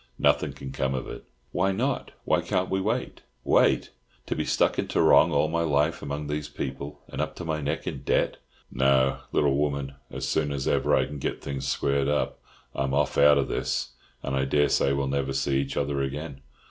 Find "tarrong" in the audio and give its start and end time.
4.87-5.31